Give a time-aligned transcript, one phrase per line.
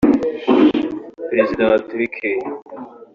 [1.29, 2.35] Perezida wa Turkey